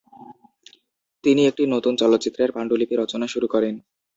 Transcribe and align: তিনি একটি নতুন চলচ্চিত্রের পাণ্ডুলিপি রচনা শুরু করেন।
তিনি 1.23 1.41
একটি 1.45 1.63
নতুন 1.67 1.93
চলচ্চিত্রের 1.95 2.53
পাণ্ডুলিপি 2.55 2.95
রচনা 2.97 3.27
শুরু 3.27 3.47
করেন। 3.47 3.75